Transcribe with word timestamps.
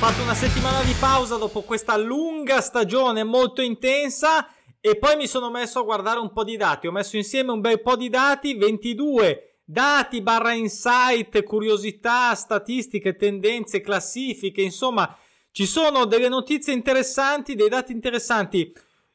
fatto 0.00 0.22
una 0.22 0.34
settimana 0.34 0.82
di 0.82 0.94
pausa 0.98 1.36
dopo 1.36 1.60
questa 1.60 1.94
lunga 1.98 2.62
stagione 2.62 3.22
molto 3.22 3.60
intensa 3.60 4.48
e 4.80 4.96
poi 4.96 5.14
mi 5.16 5.26
sono 5.26 5.50
messo 5.50 5.78
a 5.78 5.82
guardare 5.82 6.18
un 6.18 6.32
po' 6.32 6.42
di 6.42 6.56
dati. 6.56 6.86
Ho 6.86 6.90
messo 6.90 7.18
insieme 7.18 7.52
un 7.52 7.60
bel 7.60 7.82
po' 7.82 7.96
di 7.96 8.08
dati, 8.08 8.56
22 8.56 9.58
dati 9.62 10.22
barra 10.22 10.52
insight, 10.52 11.42
curiosità, 11.42 12.34
statistiche, 12.34 13.14
tendenze, 13.14 13.82
classifiche, 13.82 14.62
insomma, 14.62 15.14
ci 15.50 15.66
sono 15.66 16.06
delle 16.06 16.30
notizie 16.30 16.72
interessanti, 16.72 17.54
dei 17.54 17.68
dati 17.68 17.92
interessanti. 17.92 18.72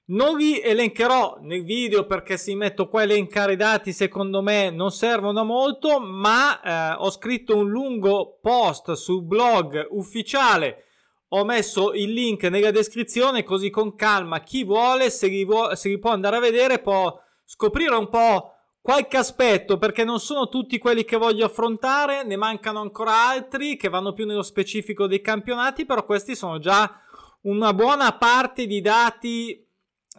Non 0.07 0.37
li 0.37 0.61
elencherò 0.61 1.39
nel 1.41 1.63
video 1.63 2.05
perché 2.05 2.37
se 2.37 2.53
metto 2.53 2.87
qua 2.87 2.99
a 2.99 3.03
elencare 3.05 3.53
i 3.53 3.55
dati 3.55 3.91
secondo 3.91 4.43
me 4.43 4.69
non 4.69 4.91
servono 4.91 5.39
a 5.39 5.43
molto, 5.43 5.99
ma 5.99 6.61
eh, 6.61 6.95
ho 6.99 7.09
scritto 7.09 7.57
un 7.57 7.71
lungo 7.71 8.37
post 8.39 8.91
sul 8.91 9.23
blog 9.23 9.87
ufficiale, 9.89 10.83
ho 11.29 11.43
messo 11.43 11.93
il 11.93 12.13
link 12.13 12.43
nella 12.43 12.69
descrizione 12.69 13.43
così 13.43 13.71
con 13.71 13.95
calma 13.95 14.41
chi 14.41 14.63
vuole 14.63 15.09
se 15.09 15.25
li, 15.25 15.43
vuole, 15.43 15.75
se 15.75 15.89
li 15.89 15.97
può 15.97 16.11
andare 16.11 16.35
a 16.35 16.39
vedere 16.39 16.77
può 16.77 17.19
scoprire 17.43 17.95
un 17.95 18.07
po' 18.09 18.51
qualche 18.79 19.17
aspetto 19.17 19.79
perché 19.79 20.03
non 20.03 20.19
sono 20.19 20.49
tutti 20.49 20.77
quelli 20.77 21.03
che 21.03 21.17
voglio 21.17 21.45
affrontare, 21.45 22.23
ne 22.23 22.35
mancano 22.35 22.79
ancora 22.79 23.27
altri 23.27 23.75
che 23.75 23.89
vanno 23.89 24.13
più 24.13 24.27
nello 24.27 24.43
specifico 24.43 25.07
dei 25.07 25.21
campionati, 25.21 25.83
però 25.83 26.05
questi 26.05 26.35
sono 26.35 26.59
già 26.59 27.01
una 27.41 27.73
buona 27.73 28.13
parte 28.13 28.67
di 28.67 28.81
dati 28.81 29.64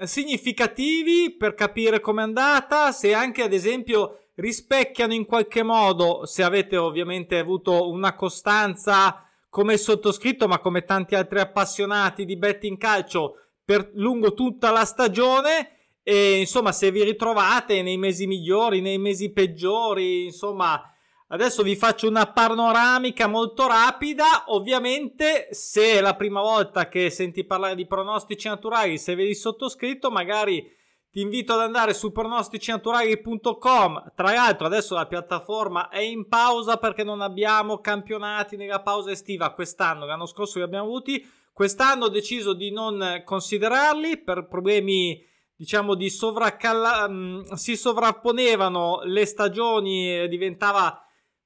significativi 0.05 1.34
per 1.36 1.55
capire 1.55 2.00
com'è 2.00 2.22
andata, 2.22 2.92
se 2.92 3.14
anche 3.14 3.42
ad 3.42 3.52
esempio 3.52 4.28
rispecchiano 4.34 5.14
in 5.14 5.25
qualche 5.25 5.62
modo, 5.62 6.27
se 6.27 6.42
avete 6.42 6.77
ovviamente 6.77 7.38
avuto 7.38 7.88
una 7.88 8.14
costanza 8.14 9.27
come 9.48 9.78
sottoscritto, 9.78 10.47
ma 10.47 10.58
come 10.58 10.84
tanti 10.84 11.14
altri 11.14 11.41
appassionati 11.41 12.25
di 12.25 12.36
betting 12.36 12.77
calcio 12.77 13.36
per 13.64 13.91
lungo 13.94 14.34
tutta 14.34 14.70
la 14.70 14.84
stagione. 14.84 15.70
E 16.03 16.41
insomma, 16.41 16.72
se 16.72 16.91
vi 16.91 17.03
ritrovate 17.03 17.83
nei 17.83 17.97
mesi 17.97 18.27
migliori, 18.27 18.81
nei 18.81 18.98
mesi 18.98 19.33
peggiori, 19.33 20.27
insomma, 20.27 20.81
Adesso 21.28 21.64
vi 21.64 21.74
faccio 21.74 22.06
una 22.06 22.27
panoramica 22.27 23.27
molto 23.27 23.66
rapida. 23.66 24.44
Ovviamente, 24.46 25.48
se 25.50 25.94
è 25.94 26.00
la 26.00 26.14
prima 26.14 26.41
volta 26.41 26.88
che 26.88 27.10
senti 27.10 27.44
parlare 27.44 27.74
di 27.74 27.84
pronostici 27.84 28.46
naturali, 28.46 28.96
se 28.96 29.16
vedi 29.16 29.34
sottoscritto, 29.34 30.12
magari 30.12 30.72
ti 31.10 31.20
invito 31.20 31.54
ad 31.54 31.62
andare 31.62 31.94
su 31.94 32.12
pronosticinaturali.com. 32.12 34.12
Tra 34.14 34.32
l'altro, 34.32 34.66
adesso 34.66 34.94
la 34.94 35.06
piattaforma 35.06 35.88
è 35.88 35.98
in 35.98 36.28
pausa 36.28 36.77
perché 36.77 37.02
non 37.02 37.20
abbiamo 37.20 37.80
campionati 37.80 38.56
nella 38.56 38.82
pausa 38.82 39.10
estiva 39.10 39.52
quest'anno. 39.52 40.06
L'anno 40.06 40.27
scorso 40.27 40.58
li 40.58 40.64
abbiamo 40.64 40.84
avuti. 40.84 41.28
Quest'anno 41.52 42.04
ho 42.04 42.08
deciso 42.08 42.52
di 42.52 42.70
non 42.70 43.22
considerarli 43.24 44.19
per 44.19 44.47
problemi 44.47 45.20
diciamo 45.56 45.94
di 45.94 46.08
sovraccalla 46.08 47.08
mm, 47.08 47.41
si 47.54 47.77
sovrapponevano 47.77 49.00
le 49.04 49.24
stagioni 49.24 50.28
diventava 50.28 51.00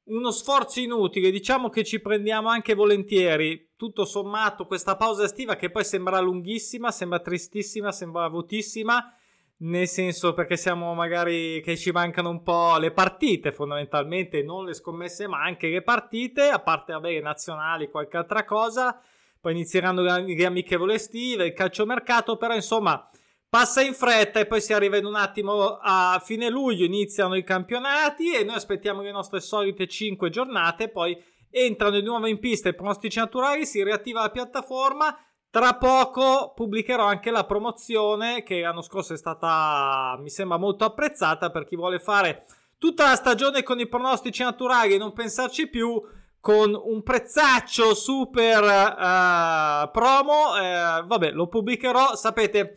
uno 0.05 0.31
sforzo 0.31 0.81
inutile, 0.81 1.31
diciamo 1.31 1.69
che 1.69 1.85
ci 1.85 2.01
prendiamo 2.01 2.49
anche 2.49 2.75
volentieri, 2.75 3.73
tutto 3.77 4.05
sommato, 4.05 4.67
questa 4.67 4.97
pausa 4.97 5.25
estiva 5.25 5.57
che 5.57 5.71
poi 5.71 5.85
sembra 5.85 6.19
lunghissima, 6.21 6.91
sembra 6.91 7.21
tristissima, 7.21 7.93
sembra 7.93 8.29
votissima, 8.29 9.15
nel 9.59 9.87
senso 9.87 10.33
perché 10.33 10.57
siamo 10.57 10.95
magari 10.95 11.61
che 11.63 11.77
ci 11.77 11.91
mancano 11.91 12.31
un 12.31 12.43
po' 12.43 12.77
le 12.79 12.93
partite 12.93 13.53
fondamentalmente, 13.53 14.43
non 14.43 14.65
le 14.65 14.75
scommesse 14.75 15.29
ma 15.29 15.43
anche 15.43 15.69
le 15.69 15.83
partite, 15.83 16.49
a 16.49 16.61
parte 16.61 16.99
le 16.99 17.21
nazionali, 17.21 17.91
qualche 17.91 18.17
altra 18.17 18.45
cosa, 18.45 19.01
poi 19.41 19.53
inizieranno 19.53 20.03
le 20.03 20.45
amichevole 20.45 20.95
estive, 20.95 21.47
il 21.47 21.53
calciomercato, 21.53 22.37
però 22.37 22.55
insomma 22.55 23.09
Passa 23.51 23.83
in 23.83 23.95
fretta 23.95 24.39
e 24.39 24.47
poi 24.47 24.61
si 24.61 24.73
arriva 24.73 24.97
in 24.97 25.05
un 25.05 25.17
attimo 25.17 25.77
a 25.83 26.23
fine 26.25 26.49
luglio, 26.49 26.85
iniziano 26.85 27.35
i 27.35 27.43
campionati 27.43 28.33
e 28.33 28.45
noi 28.45 28.55
aspettiamo 28.55 29.03
le 29.03 29.11
nostre 29.11 29.41
solite 29.41 29.89
5 29.89 30.31
giornate, 30.31 30.89
poi 30.89 31.21
entrano 31.51 31.99
di 31.99 32.05
nuovo 32.05 32.29
in 32.29 32.39
pista 32.39 32.69
i 32.69 32.77
pronostici 32.77 33.19
naturali, 33.19 33.67
si 33.67 33.83
riattiva 33.83 34.21
la 34.21 34.31
piattaforma. 34.31 35.19
Tra 35.51 35.75
poco 35.75 36.53
pubblicherò 36.55 37.05
anche 37.05 37.33
la 37.33 37.45
promozione 37.45 38.45
che 38.45 38.61
l'anno 38.61 38.83
scorso 38.83 39.15
è 39.15 39.17
stata, 39.17 40.17
mi 40.21 40.31
sembra, 40.31 40.57
molto 40.57 40.85
apprezzata 40.85 41.51
per 41.51 41.65
chi 41.65 41.75
vuole 41.75 41.99
fare 41.99 42.45
tutta 42.79 43.09
la 43.09 43.17
stagione 43.17 43.65
con 43.65 43.81
i 43.81 43.89
pronostici 43.89 44.45
naturali 44.45 44.95
e 44.95 44.99
non 44.99 45.13
pensarci 45.13 45.69
più 45.69 46.01
con 46.39 46.73
un 46.73 47.03
prezzaccio 47.03 47.95
super 47.97 48.63
uh, 48.63 49.91
promo. 49.91 50.51
Uh, 50.53 51.05
vabbè, 51.05 51.33
lo 51.33 51.49
pubblicherò. 51.49 52.15
Sapete 52.15 52.77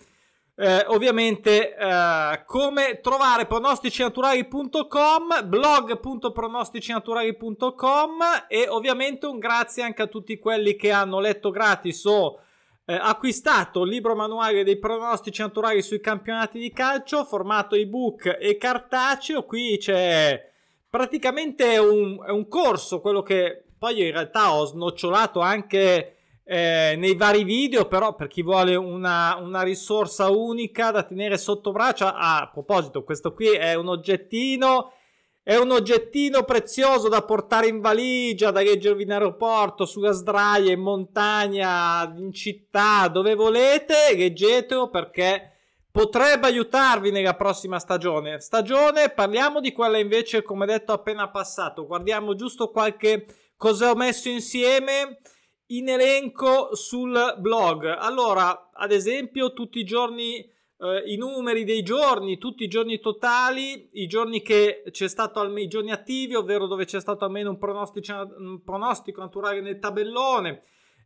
eh, 0.55 0.85
ovviamente 0.87 1.75
eh, 1.75 2.43
come 2.45 2.99
trovare 3.01 3.47
pronosticinaturali.com 3.47 5.45
blog.pronosticinaturali.com 5.45 8.11
e 8.47 8.67
ovviamente 8.69 9.25
un 9.25 9.39
grazie 9.39 9.81
anche 9.83 10.03
a 10.03 10.07
tutti 10.07 10.37
quelli 10.37 10.75
che 10.75 10.91
hanno 10.91 11.19
letto 11.19 11.49
gratis 11.49 12.05
o 12.05 12.39
eh, 12.85 12.93
acquistato 12.93 13.81
il 13.83 13.89
libro 13.89 14.15
manuale 14.15 14.63
dei 14.63 14.77
pronostici 14.77 15.41
naturali 15.41 15.81
sui 15.81 15.99
campionati 15.99 16.59
di 16.59 16.71
calcio 16.71 17.25
formato 17.25 17.73
ebook 17.75 18.37
e 18.39 18.57
cartaceo. 18.57 19.45
Qui 19.45 19.77
c'è 19.79 20.51
praticamente 20.89 21.77
un, 21.77 22.19
un 22.27 22.47
corso 22.47 23.01
quello 23.01 23.23
che 23.23 23.63
poi 23.79 24.05
in 24.05 24.11
realtà 24.11 24.53
ho 24.53 24.65
snocciolato 24.65 25.39
anche 25.39 26.17
eh, 26.45 26.95
nei 26.97 27.15
vari 27.15 27.43
video, 27.43 27.87
però 27.87 28.15
per 28.15 28.27
chi 28.27 28.43
vuole 28.43 28.75
una, 28.75 29.37
una, 29.39 29.61
risorsa 29.61 30.29
unica 30.29 30.91
da 30.91 31.03
tenere 31.03 31.37
sotto 31.37 31.71
braccia, 31.71 32.15
ah, 32.15 32.41
a 32.41 32.49
proposito, 32.49 33.03
questo 33.03 33.33
qui 33.33 33.47
è 33.47 33.75
un 33.75 33.87
oggettino, 33.87 34.91
è 35.41 35.55
un 35.55 35.71
oggettino 35.71 36.43
prezioso 36.43 37.07
da 37.07 37.23
portare 37.23 37.67
in 37.67 37.79
valigia, 37.79 38.51
da 38.51 38.61
leggervi 38.61 39.03
in 39.03 39.13
aeroporto, 39.13 39.85
sulla 39.85 40.11
sdraia, 40.11 40.71
in 40.71 40.81
montagna, 40.81 42.13
in 42.17 42.33
città, 42.33 43.07
dove 43.07 43.35
volete, 43.35 44.13
leggetelo 44.15 44.89
perché 44.89 45.51
potrebbe 45.91 46.47
aiutarvi 46.47 47.11
nella 47.11 47.35
prossima 47.35 47.79
stagione. 47.79 48.39
Stagione, 48.39 49.09
parliamo 49.09 49.61
di 49.61 49.71
quella 49.71 49.97
invece, 49.97 50.41
come 50.41 50.65
detto, 50.65 50.91
appena 50.91 51.29
passato. 51.29 51.85
Guardiamo 51.85 52.35
giusto 52.35 52.69
qualche 52.71 53.25
cosa 53.55 53.91
ho 53.91 53.95
messo 53.95 54.27
insieme 54.27 55.19
in 55.77 55.89
elenco 55.89 56.75
sul 56.75 57.35
blog. 57.39 57.85
Allora, 57.85 58.69
ad 58.73 58.91
esempio, 58.91 59.53
tutti 59.53 59.79
i 59.79 59.83
giorni, 59.83 60.37
eh, 60.37 61.03
i 61.05 61.17
numeri 61.17 61.63
dei 61.63 61.83
giorni, 61.83 62.37
tutti 62.37 62.63
i 62.63 62.67
giorni 62.67 62.99
totali, 62.99 63.89
i 63.93 64.07
giorni 64.07 64.41
che 64.41 64.83
c'è 64.91 65.07
stato 65.07 65.39
almeno 65.39 65.65
i 65.65 65.67
giorni 65.67 65.91
attivi, 65.91 66.35
ovvero 66.35 66.67
dove 66.67 66.85
c'è 66.85 66.99
stato 66.99 67.25
almeno 67.25 67.51
un 67.51 67.57
pronostico, 67.57 68.33
un 68.37 68.61
pronostico 68.63 69.21
naturale 69.21 69.61
nel 69.61 69.79
tabellone. 69.79 70.63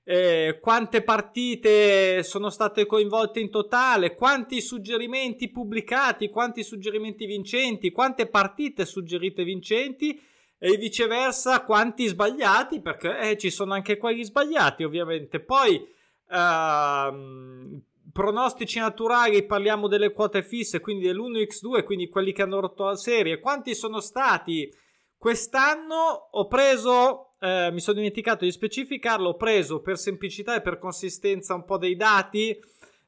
Eh, 0.09 0.59
quante 0.61 1.03
partite 1.03 2.23
sono 2.23 2.49
state 2.49 2.85
coinvolte 2.85 3.41
in 3.41 3.49
totale, 3.49 4.15
quanti 4.15 4.61
suggerimenti 4.61 5.49
pubblicati, 5.49 6.29
quanti 6.29 6.63
suggerimenti 6.63 7.25
vincenti, 7.25 7.91
quante 7.91 8.27
partite 8.27 8.85
suggerite 8.85 9.43
vincenti 9.43 10.17
e 10.59 10.75
viceversa 10.77 11.63
quanti 11.63 12.07
sbagliati 12.07 12.81
perché 12.81 13.19
eh, 13.19 13.37
ci 13.37 13.49
sono 13.49 13.73
anche 13.73 13.97
quelli 13.97 14.23
sbagliati 14.23 14.83
ovviamente. 14.83 15.39
Poi 15.39 15.87
ehm, 16.29 17.81
pronostici 18.11 18.79
naturali 18.79 19.45
parliamo 19.45 19.87
delle 19.87 20.11
quote 20.11 20.41
fisse 20.41 20.79
quindi 20.79 21.05
dell'1x2 21.05 21.83
quindi 21.83 22.09
quelli 22.09 22.31
che 22.31 22.41
hanno 22.41 22.59
rotto 22.59 22.85
la 22.85 22.95
serie. 22.95 23.39
Quanti 23.39 23.75
sono 23.75 23.99
stati 23.99 24.73
quest'anno? 25.17 26.29
Ho 26.31 26.47
preso 26.47 27.27
eh, 27.39 27.69
mi 27.71 27.79
sono 27.79 27.97
dimenticato 27.97 28.45
di 28.45 28.51
specificarlo 28.51 29.29
ho 29.29 29.35
preso 29.35 29.81
per 29.81 29.97
semplicità 29.97 30.55
e 30.55 30.61
per 30.61 30.79
consistenza 30.79 31.53
un 31.53 31.65
po' 31.65 31.77
dei 31.77 31.95
dati 31.95 32.57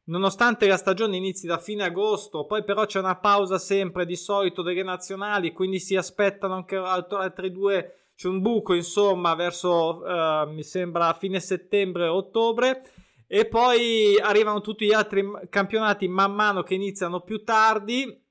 Nonostante 0.09 0.65
la 0.65 0.77
stagione 0.77 1.17
inizi 1.17 1.45
da 1.45 1.59
fine 1.59 1.83
agosto, 1.83 2.45
poi 2.45 2.63
però 2.63 2.87
c'è 2.87 2.97
una 2.97 3.17
pausa 3.17 3.59
sempre 3.59 4.07
di 4.07 4.15
solito 4.15 4.63
delle 4.63 4.81
nazionali, 4.81 5.51
quindi 5.51 5.79
si 5.79 5.95
aspettano 5.95 6.55
anche 6.55 6.77
altre 6.77 7.51
due, 7.51 8.07
c'è 8.15 8.27
un 8.27 8.41
buco 8.41 8.73
insomma 8.73 9.35
verso 9.35 10.01
uh, 10.01 10.51
mi 10.51 10.63
sembra 10.63 11.13
fine 11.13 11.39
settembre 11.39 12.07
ottobre 12.07 12.81
e 13.27 13.45
poi 13.45 14.17
arrivano 14.19 14.61
tutti 14.61 14.87
gli 14.87 14.93
altri 14.93 15.23
campionati 15.47 16.07
man 16.07 16.33
mano 16.33 16.63
che 16.63 16.73
iniziano 16.73 17.21
più 17.21 17.43
tardi. 17.43 18.25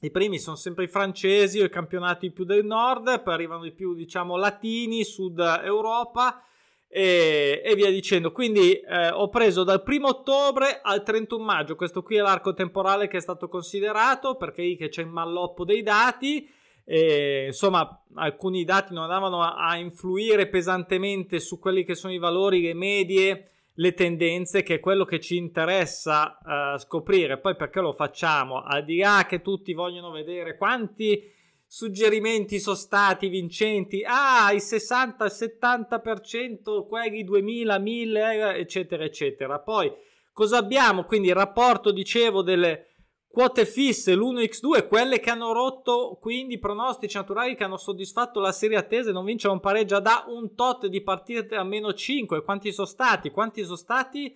I 0.00 0.10
primi 0.10 0.40
sono 0.40 0.56
sempre 0.56 0.84
i 0.84 0.88
francesi 0.88 1.60
o 1.60 1.64
i 1.64 1.70
campionati 1.70 2.32
più 2.32 2.44
del 2.44 2.64
nord, 2.64 3.22
poi 3.22 3.32
arrivano 3.32 3.64
i 3.64 3.72
più 3.72 3.94
diciamo 3.94 4.36
latini, 4.36 5.04
sud 5.04 5.38
Europa 5.62 6.42
e, 6.88 7.62
e 7.64 7.74
via 7.74 7.90
dicendo. 7.90 8.32
Quindi 8.32 8.74
eh, 8.74 9.10
ho 9.10 9.28
preso 9.28 9.64
dal 9.64 9.82
1 9.84 10.06
ottobre 10.06 10.80
al 10.82 11.02
31 11.02 11.42
maggio, 11.42 11.76
questo 11.76 12.02
qui 12.02 12.16
è 12.16 12.20
l'arco 12.20 12.54
temporale 12.54 13.08
che 13.08 13.18
è 13.18 13.20
stato 13.20 13.48
considerato 13.48 14.36
perché 14.36 14.76
c'è 14.88 15.02
il 15.02 15.08
malloppo 15.08 15.64
dei 15.64 15.82
dati 15.82 16.48
e, 16.88 17.46
insomma 17.46 18.04
alcuni 18.14 18.64
dati 18.64 18.94
non 18.94 19.02
andavano 19.02 19.42
a, 19.42 19.56
a 19.56 19.76
influire 19.76 20.48
pesantemente 20.48 21.40
su 21.40 21.58
quelli 21.58 21.84
che 21.84 21.96
sono 21.96 22.12
i 22.12 22.18
valori, 22.18 22.62
le 22.62 22.74
medie, 22.74 23.50
le 23.74 23.92
tendenze, 23.92 24.62
che 24.62 24.76
è 24.76 24.80
quello 24.80 25.04
che 25.04 25.20
ci 25.20 25.36
interessa 25.36 26.38
uh, 26.42 26.78
scoprire. 26.78 27.38
Poi 27.38 27.56
perché 27.56 27.80
lo 27.80 27.92
facciamo? 27.92 28.62
Al 28.62 28.84
di 28.84 28.98
là 28.98 29.26
che 29.28 29.42
tutti 29.42 29.74
vogliono 29.74 30.10
vedere 30.10 30.56
quanti 30.56 31.34
suggerimenti 31.66 32.58
sono 32.58 32.76
stati 32.76 33.28
vincenti, 33.28 34.02
ah, 34.06 34.52
il 34.52 34.60
60, 34.60 35.24
il 35.24 35.32
70%, 35.32 36.86
quelli 36.86 37.24
2000, 37.24 37.78
1000, 37.78 38.54
eccetera, 38.56 39.04
eccetera. 39.04 39.58
Poi 39.58 39.92
cosa 40.32 40.58
abbiamo? 40.58 41.04
Quindi 41.04 41.28
il 41.28 41.34
rapporto, 41.34 41.90
dicevo, 41.90 42.42
delle 42.42 42.94
quote 43.36 43.66
fisse, 43.66 44.14
l'1x2, 44.14 44.88
quelle 44.88 45.20
che 45.20 45.28
hanno 45.28 45.52
rotto 45.52 46.16
quindi 46.18 46.54
i 46.54 46.58
pronostici 46.58 47.18
naturali 47.18 47.54
che 47.54 47.64
hanno 47.64 47.76
soddisfatto 47.76 48.40
la 48.40 48.50
serie 48.50 48.78
attesa 48.78 49.10
e 49.10 49.12
non 49.12 49.26
vincono 49.26 49.52
un 49.52 49.60
pareggio 49.60 50.00
da 50.00 50.24
un 50.28 50.54
tot 50.54 50.86
di 50.86 51.02
partite 51.02 51.54
a 51.54 51.62
meno 51.62 51.92
5. 51.92 52.42
Quanti 52.42 52.72
sono 52.72 52.86
stati? 52.86 53.30
Quanti 53.30 53.62
sono 53.62 53.76
stati 53.76 54.34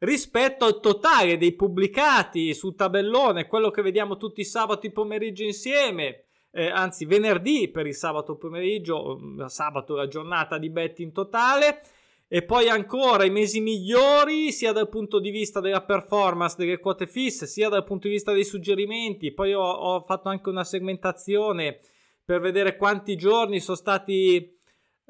rispetto 0.00 0.66
al 0.66 0.80
totale 0.80 1.38
dei 1.38 1.54
pubblicati 1.54 2.52
sul 2.52 2.74
tabellone, 2.74 3.46
quello 3.46 3.70
che 3.70 3.80
vediamo 3.80 4.18
tutti 4.18 4.40
i 4.42 4.44
sabati 4.44 4.90
pomeriggio 4.90 5.44
insieme. 5.44 6.26
Eh, 6.54 6.68
anzi, 6.68 7.06
venerdì 7.06 7.68
per 7.70 7.86
il 7.86 7.94
sabato 7.94 8.36
pomeriggio, 8.36 9.18
mm, 9.18 9.46
sabato 9.46 9.94
la 9.94 10.06
giornata 10.06 10.58
di 10.58 10.68
betting 10.68 11.10
totale. 11.10 11.80
E 12.28 12.42
poi 12.42 12.68
ancora 12.68 13.24
i 13.24 13.30
mesi 13.30 13.60
migliori 13.60 14.52
sia 14.52 14.72
dal 14.72 14.88
punto 14.88 15.18
di 15.18 15.30
vista 15.30 15.60
della 15.60 15.82
performance 15.82 16.56
delle 16.56 16.78
quote 16.78 17.06
fisse 17.06 17.46
sia 17.46 17.68
dal 17.68 17.84
punto 17.84 18.06
di 18.06 18.14
vista 18.14 18.32
dei 18.32 18.44
suggerimenti. 18.44 19.32
Poi 19.32 19.52
ho, 19.52 19.62
ho 19.62 20.00
fatto 20.00 20.30
anche 20.30 20.48
una 20.48 20.64
segmentazione 20.64 21.80
per 22.24 22.40
vedere 22.40 22.76
quanti 22.76 23.16
giorni 23.16 23.60
sono 23.60 23.76
stati 23.76 24.56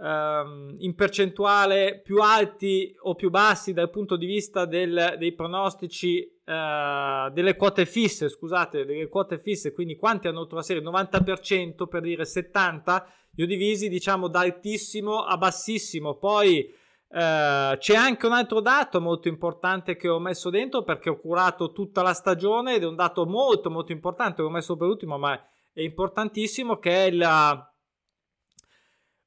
um, 0.03 0.75
in 0.79 0.95
percentuale 0.95 2.01
più 2.03 2.21
alti 2.21 2.95
o 3.03 3.15
più 3.15 3.31
bassi 3.31 3.73
dal 3.73 3.91
punto 3.91 4.17
di 4.17 4.27
vista 4.27 4.65
del, 4.65 5.15
dei 5.19 5.33
pronostici 5.33 6.29
uh, 6.45 7.31
delle 7.33 7.57
quote 7.57 7.87
fisse 7.87 8.29
scusate 8.29 8.85
delle 8.85 9.09
quote 9.09 9.39
fisse. 9.39 9.73
Quindi 9.73 9.97
quanti 9.97 10.27
hanno 10.27 10.41
avuto 10.41 10.57
la 10.57 10.63
serie? 10.63 10.83
90% 10.83 11.87
per 11.87 12.03
dire 12.03 12.25
70 12.25 13.07
io 13.37 13.47
divisi 13.47 13.89
diciamo 13.89 14.29
da 14.29 14.41
altissimo 14.41 15.23
a 15.23 15.37
bassissimo. 15.37 16.17
Poi 16.17 16.81
Uh, 17.13 17.77
c'è 17.77 17.95
anche 17.95 18.25
un 18.25 18.33
altro 18.33 18.63
dato 18.63 18.99
molto 18.99 19.29
importante 19.29 19.97
che 19.97 20.09
ho 20.09 20.19
messo 20.19 20.49
dentro 20.49 20.83
perché 20.83 21.11
ho 21.11 21.21
curato 21.21 21.71
tutta 21.71 22.01
la 22.01 22.15
stagione 22.15 22.77
ed 22.77 22.85
è 22.85 22.87
un 22.87 22.95
dato 22.97 23.27
molto 23.27 23.69
molto 23.69 23.93
importante 23.93 24.37
che 24.37 24.49
ho 24.49 24.51
messo 24.51 24.79
per 24.79 24.89
ultimo 24.89 25.19
ma 25.19 25.39
è 25.75 25.83
importantissimo 25.83 26.79
che 26.79 27.09
è 27.09 27.11
la 27.11 27.72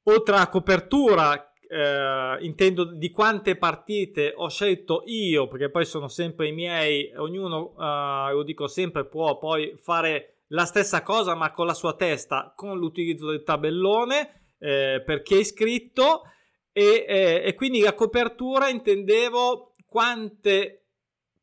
oltre 0.06 0.34
alla 0.34 0.48
copertura 0.48 1.32
uh, 1.32 2.42
intendo 2.44 2.84
di 2.84 3.10
quante 3.10 3.56
partite 3.56 4.32
ho 4.34 4.48
scelto 4.48 5.02
io 5.06 5.48
perché 5.48 5.70
poi 5.70 5.84
sono 5.84 6.08
sempre 6.08 6.48
i 6.48 6.52
miei 6.52 7.12
ognuno 7.16 7.74
uh, 7.76 8.32
lo 8.32 8.42
dico 8.42 8.66
sempre 8.66 9.06
può 9.06 9.38
poi 9.38 9.76
fare 9.78 10.40
la 10.48 10.64
stessa 10.64 11.02
cosa 11.02 11.34
ma 11.34 11.52
con 11.52 11.66
la 11.66 11.74
sua 11.74 11.94
testa 11.94 12.52
con 12.54 12.78
l'utilizzo 12.78 13.30
del 13.30 13.42
tabellone 13.42 14.36
eh, 14.58 15.02
per 15.04 15.22
chi 15.22 15.34
è 15.34 15.38
iscritto. 15.38 16.22
E, 16.72 17.06
eh, 17.08 17.42
e 17.44 17.54
quindi 17.54 17.80
la 17.80 17.94
copertura 17.94 18.68
intendevo 18.68 19.72
quante 19.86 20.88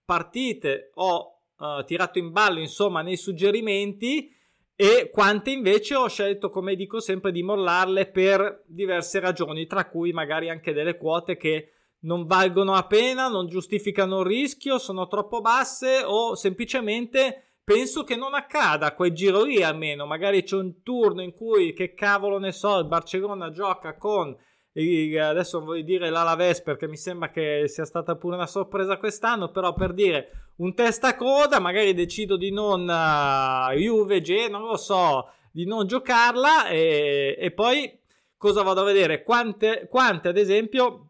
partite 0.06 0.92
ho 0.94 1.39
uh, 1.57 1.83
tirato 1.86 2.19
in 2.19 2.31
ballo 2.31 2.60
insomma 2.60 3.01
nei 3.01 3.18
suggerimenti 3.18 4.31
e 4.75 5.10
quante 5.12 5.52
invece 5.52 5.96
ho 5.96 6.08
scelto 6.08 6.50
come 6.50 6.75
dico 6.75 7.00
sempre 7.00 7.31
di 7.31 7.44
mollarle 7.44 8.08
per 8.08 8.64
diverse 8.66 9.20
ragioni 9.20 9.68
tra 9.68 9.88
cui 9.88 10.12
magari 10.12 10.50
anche 10.50 10.74
delle 10.74 10.98
quote 10.98 11.38
che 11.38 11.70
non 12.04 12.25
valgono 12.25 12.74
la 12.74 12.86
pena, 12.86 13.28
non 13.28 13.48
giustificano 13.48 14.22
il 14.22 14.25
rischio, 14.25 14.78
sono 14.78 15.08
troppo 15.08 15.42
basse 15.42 16.02
o 16.04 16.36
semplicemente 16.36 17.60
penso 17.64 18.04
che 18.04 18.16
non 18.16 18.34
accada 18.34 18.94
quel 18.94 19.14
giro 19.14 19.44
lì 19.44 19.64
almeno, 19.64 20.06
magari 20.06 20.44
c'è 20.44 20.58
un 20.58 20.81
turno 20.81 21.22
in 21.22 21.34
cui 21.34 21.74
che 21.74 21.94
cavolo 21.94 22.40
ne 22.40 22.52
so, 22.52 22.78
il 22.80 22.88
Barcellona 22.88 23.52
gioca 23.52 23.96
con 23.96 24.36
adesso 24.74 25.58
non 25.58 25.68
voglio 25.68 25.84
dire 25.84 26.10
l'Alaves 26.10 26.62
perché 26.62 26.88
mi 26.88 26.98
sembra 26.98 27.30
che 27.30 27.68
sia 27.68 27.86
stata 27.86 28.16
pure 28.16 28.36
una 28.36 28.48
sorpresa 28.48 28.98
quest'anno, 28.98 29.52
però 29.52 29.74
per 29.74 29.94
dire 29.94 30.52
un 30.58 30.74
testa 30.74 31.16
coda, 31.16 31.60
magari 31.60 31.94
decido 31.94 32.38
di 32.38 32.52
non 32.52 32.81
uh, 32.81 33.74
Juve, 33.74 34.22
G, 34.22 34.48
non 34.50 34.64
lo 34.64 34.78
so, 34.78 35.30
di 35.52 35.66
non 35.66 35.86
giocarla 35.86 36.68
e, 36.68 37.36
e 37.38 37.52
poi 37.52 38.00
cosa 38.36 38.64
vado 38.64 38.81
a 38.81 38.86
vedere? 38.86 39.24
Quante, 39.24 39.88
quante 39.90 40.28
ad 40.30 40.38
esempio 40.38 41.10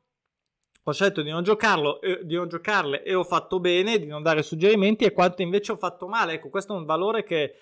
ho 0.85 0.91
scelto 0.91 1.21
di 1.21 1.29
non 1.29 1.43
giocarlo, 1.43 2.01
eh, 2.01 2.19
di 2.23 2.35
non 2.35 2.49
giocarle 2.49 3.03
e 3.03 3.15
ho 3.15 3.23
fatto 3.23 3.61
bene, 3.61 3.97
di 3.97 4.05
non 4.05 4.21
dare 4.21 4.43
suggerimenti 4.43 5.05
e 5.05 5.13
quante 5.13 5.41
invece 5.41 5.71
ho 5.71 5.77
fatto 5.77 6.07
male. 6.07 6.33
Ecco, 6.33 6.49
questo 6.49 6.73
è 6.73 6.77
un 6.77 6.85
valore 6.85 7.23
che 7.23 7.55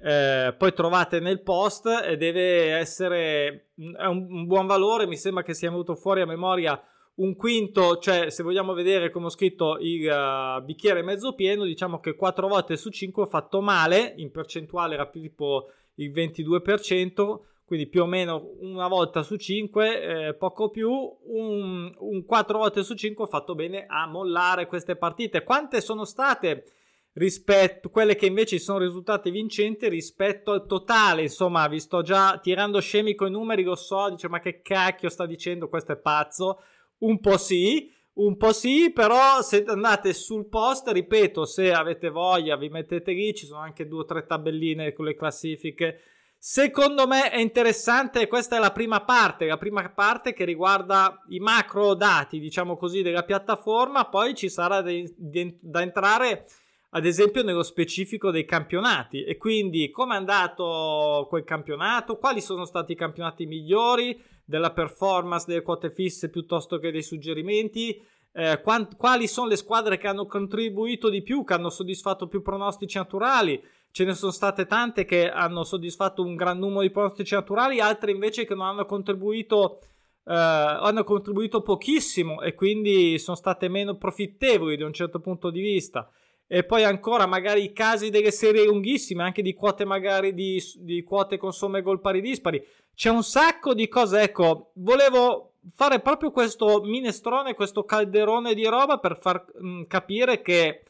eh, 0.00 0.54
poi 0.56 0.72
trovate 0.72 1.20
nel 1.20 1.42
post 1.42 1.86
e 2.04 2.16
deve 2.16 2.72
essere 2.74 3.70
un, 3.76 4.26
un, 4.30 4.46
buon 4.46 4.66
valore. 4.66 5.06
Mi 5.06 5.16
sembra 5.16 5.42
che 5.42 5.54
sia 5.54 5.70
venuto 5.70 5.94
fuori 5.94 6.20
a 6.20 6.26
memoria 6.26 6.80
un 7.14 7.36
quinto, 7.36 7.98
cioè 7.98 8.30
se 8.30 8.42
vogliamo 8.42 8.72
vedere 8.72 9.10
come 9.10 9.26
ho 9.26 9.30
scritto 9.30 9.78
il 9.80 10.08
uh, 10.08 10.64
bicchiere 10.64 11.02
mezzo 11.02 11.34
pieno, 11.34 11.64
diciamo 11.64 12.00
che 12.00 12.14
4 12.14 12.48
volte 12.48 12.76
su 12.76 12.90
5 12.90 13.22
ho 13.24 13.26
fatto 13.26 13.60
male, 13.60 14.14
in 14.16 14.30
percentuale 14.30 14.94
era 14.94 15.06
più 15.06 15.20
tipo 15.20 15.68
il 15.96 16.10
22%, 16.10 17.40
quindi 17.64 17.86
più 17.86 18.02
o 18.02 18.06
meno 18.06 18.52
una 18.60 18.88
volta 18.88 19.22
su 19.22 19.36
5, 19.36 20.28
eh, 20.28 20.34
poco 20.34 20.70
più, 20.70 20.90
un, 20.90 21.94
un 21.98 22.24
4 22.24 22.58
volte 22.58 22.82
su 22.82 22.94
5 22.94 23.24
ho 23.24 23.28
fatto 23.28 23.54
bene 23.54 23.84
a 23.86 24.06
mollare 24.06 24.66
queste 24.66 24.96
partite. 24.96 25.42
Quante 25.42 25.80
sono 25.80 26.04
state? 26.04 26.64
Rispetto 27.14 27.90
quelle 27.90 28.14
che 28.14 28.26
invece 28.26 28.58
sono 28.58 28.78
risultate 28.78 29.30
vincenti 29.30 29.88
rispetto 29.88 30.52
al 30.52 30.66
totale. 30.66 31.22
Insomma, 31.22 31.66
vi 31.68 31.80
sto 31.80 32.02
già 32.02 32.38
tirando 32.38 32.80
scemi 32.80 33.14
con 33.14 33.28
i 33.28 33.32
numeri, 33.32 33.62
lo 33.62 33.74
so, 33.74 34.10
dice 34.10 34.28
ma 34.28 34.40
che 34.40 34.62
cacchio 34.62 35.08
sta 35.08 35.26
dicendo, 35.26 35.68
questo 35.68 35.92
è 35.92 35.96
pazzo. 35.96 36.62
Un 36.98 37.20
po' 37.20 37.36
sì, 37.36 37.90
un 38.14 38.36
po' 38.36 38.52
sì, 38.52 38.92
però 38.92 39.42
se 39.42 39.64
andate 39.66 40.12
sul 40.12 40.48
post, 40.48 40.88
ripeto, 40.88 41.44
se 41.44 41.72
avete 41.72 42.10
voglia, 42.10 42.56
vi 42.56 42.68
mettete 42.68 43.12
lì, 43.12 43.34
ci 43.34 43.46
sono 43.46 43.60
anche 43.60 43.88
due 43.88 44.00
o 44.00 44.04
tre 44.04 44.26
tabelline 44.26 44.92
con 44.92 45.06
le 45.06 45.16
classifiche. 45.16 46.00
Secondo 46.38 47.06
me 47.06 47.30
è 47.30 47.38
interessante, 47.38 48.26
questa 48.26 48.56
è 48.56 48.58
la 48.58 48.72
prima 48.72 49.04
parte, 49.04 49.46
la 49.46 49.58
prima 49.58 49.88
parte 49.90 50.32
che 50.32 50.44
riguarda 50.44 51.22
i 51.28 51.38
macro 51.38 51.94
dati, 51.94 52.40
diciamo 52.40 52.76
così, 52.76 53.02
della 53.02 53.22
piattaforma, 53.22 54.08
poi 54.08 54.34
ci 54.34 54.48
sarà 54.48 54.82
de- 54.82 55.14
de- 55.16 55.58
da 55.60 55.82
entrare 55.82 56.46
ad 56.94 57.06
esempio 57.06 57.42
nello 57.42 57.62
specifico 57.62 58.30
dei 58.30 58.44
campionati. 58.44 59.22
E 59.24 59.36
quindi 59.36 59.90
come 59.90 60.14
è 60.14 60.18
andato 60.18 61.26
quel 61.28 61.44
campionato, 61.44 62.16
quali 62.16 62.40
sono 62.40 62.64
stati 62.64 62.92
i 62.92 62.96
campionati 62.96 63.46
migliori? 63.46 64.20
Della 64.44 64.72
performance 64.72 65.46
delle 65.46 65.62
quote 65.62 65.90
fisse 65.90 66.28
piuttosto 66.28 66.78
che 66.78 66.90
dei 66.90 67.02
suggerimenti, 67.02 67.98
eh, 68.32 68.60
quant- 68.60 68.96
quali 68.96 69.26
sono 69.26 69.48
le 69.48 69.56
squadre 69.56 69.96
che 69.96 70.08
hanno 70.08 70.26
contribuito 70.26 71.08
di 71.08 71.22
più, 71.22 71.44
che 71.44 71.54
hanno 71.54 71.70
soddisfatto 71.70 72.26
più 72.26 72.42
pronostici 72.42 72.98
naturali. 72.98 73.62
Ce 73.90 74.04
ne 74.04 74.14
sono 74.14 74.32
state 74.32 74.66
tante 74.66 75.04
che 75.04 75.30
hanno 75.30 75.64
soddisfatto 75.64 76.22
un 76.22 76.34
gran 76.34 76.58
numero 76.58 76.82
di 76.82 76.90
pronostici 76.90 77.34
naturali, 77.34 77.80
altre 77.80 78.10
invece 78.10 78.44
che 78.44 78.54
non 78.54 78.66
hanno 78.66 78.86
contribuito 78.86 79.80
Uh, 80.24 80.30
hanno 80.30 81.02
contribuito 81.02 81.62
pochissimo 81.62 82.42
e 82.42 82.54
quindi 82.54 83.18
sono 83.18 83.36
state 83.36 83.68
meno 83.68 83.96
profittevoli 83.96 84.76
da 84.76 84.86
un 84.86 84.92
certo 84.92 85.18
punto 85.18 85.50
di 85.50 85.60
vista 85.60 86.08
e 86.54 86.64
poi 86.64 86.84
ancora 86.84 87.24
magari 87.24 87.72
casi 87.72 88.10
delle 88.10 88.30
serie 88.30 88.66
lunghissime, 88.66 89.22
anche 89.22 89.40
di 89.40 89.54
quote 89.54 89.86
magari 89.86 90.34
di, 90.34 90.62
di 90.80 91.02
quote 91.02 91.38
con 91.38 91.50
somme 91.54 91.80
gol 91.80 92.02
pari 92.02 92.20
dispari. 92.20 92.62
C'è 92.94 93.08
un 93.08 93.24
sacco 93.24 93.72
di 93.72 93.88
cose, 93.88 94.20
ecco, 94.20 94.72
volevo 94.74 95.54
fare 95.74 96.00
proprio 96.00 96.30
questo 96.30 96.82
minestrone, 96.82 97.54
questo 97.54 97.84
calderone 97.84 98.52
di 98.52 98.66
roba 98.66 98.98
per 98.98 99.16
far 99.18 99.46
mh, 99.50 99.66
mm, 99.66 99.82
capire 99.84 100.42
che 100.42 100.82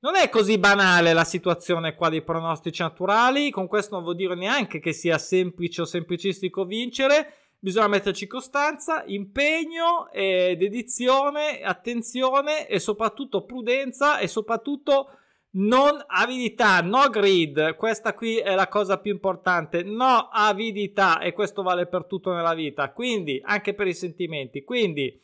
non 0.00 0.16
è 0.16 0.28
così 0.28 0.58
banale 0.58 1.12
la 1.12 1.22
situazione 1.22 1.94
qua 1.94 2.08
dei 2.08 2.22
pronostici 2.22 2.82
naturali, 2.82 3.52
con 3.52 3.68
questo 3.68 3.94
non 3.94 4.02
vuol 4.02 4.16
dire 4.16 4.34
neanche 4.34 4.80
che 4.80 4.92
sia 4.92 5.18
semplice 5.18 5.82
o 5.82 5.84
semplicistico 5.84 6.64
vincere, 6.64 7.43
bisogna 7.64 7.88
metterci 7.88 8.26
costanza, 8.26 9.04
impegno, 9.06 10.10
eh, 10.12 10.54
dedizione, 10.58 11.62
attenzione 11.62 12.68
e 12.68 12.78
soprattutto 12.78 13.46
prudenza 13.46 14.18
e 14.18 14.28
soprattutto 14.28 15.08
non 15.52 15.98
avidità, 16.06 16.82
no 16.82 17.08
greed, 17.08 17.74
questa 17.76 18.12
qui 18.12 18.36
è 18.36 18.54
la 18.54 18.68
cosa 18.68 18.98
più 18.98 19.12
importante, 19.12 19.82
no 19.82 20.28
avidità 20.30 21.20
e 21.20 21.32
questo 21.32 21.62
vale 21.62 21.86
per 21.86 22.04
tutto 22.04 22.34
nella 22.34 22.52
vita, 22.52 22.92
quindi 22.92 23.40
anche 23.42 23.72
per 23.72 23.86
i 23.86 23.94
sentimenti. 23.94 24.62
Quindi 24.62 25.18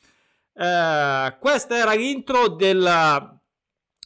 eh, 0.54 1.36
questa 1.38 1.76
era 1.76 1.92
l'intro 1.92 2.48
della, 2.48 3.38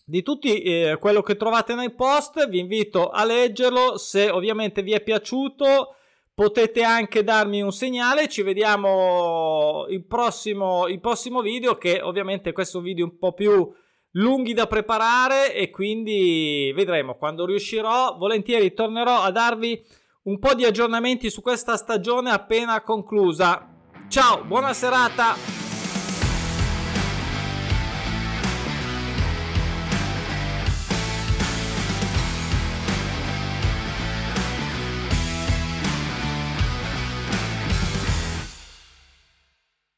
di 0.04 0.24
tutti 0.24 0.60
eh, 0.60 0.96
quello 0.98 1.22
che 1.22 1.36
trovate 1.36 1.76
nel 1.76 1.94
post, 1.94 2.48
vi 2.48 2.58
invito 2.58 3.10
a 3.10 3.24
leggerlo, 3.24 3.96
se 3.96 4.28
ovviamente 4.28 4.82
vi 4.82 4.90
è 4.90 5.00
piaciuto 5.00 5.98
potete 6.34 6.82
anche 6.82 7.22
darmi 7.22 7.62
un 7.62 7.72
segnale. 7.72 8.28
Ci 8.28 8.42
vediamo 8.42 9.86
il 9.88 10.04
prossimo, 10.04 10.88
il 10.88 11.00
prossimo 11.00 11.40
video, 11.40 11.76
che 11.76 12.00
ovviamente 12.02 12.52
questo 12.52 12.80
video 12.80 13.04
un 13.04 13.16
po' 13.18 13.32
più 13.32 13.72
lunghi 14.16 14.52
da 14.52 14.66
preparare 14.66 15.54
e 15.54 15.70
quindi 15.70 16.72
vedremo 16.74 17.14
quando 17.16 17.46
riuscirò. 17.46 18.16
Volentieri 18.16 18.74
tornerò 18.74 19.22
a 19.22 19.30
darvi 19.30 19.82
un 20.24 20.38
po' 20.38 20.54
di 20.54 20.64
aggiornamenti 20.64 21.30
su 21.30 21.40
questa 21.40 21.76
stagione 21.76 22.30
appena 22.30 22.82
conclusa. 22.82 23.70
Ciao, 24.08 24.44
buona 24.44 24.72
serata! 24.72 25.63